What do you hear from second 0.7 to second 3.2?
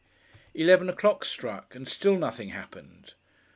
o'clock struck and still nothing happened.